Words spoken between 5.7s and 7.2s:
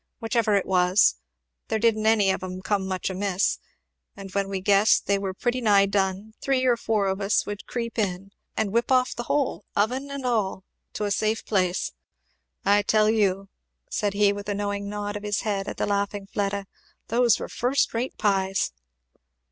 done, three or four